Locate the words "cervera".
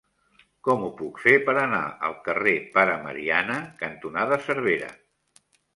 4.49-4.95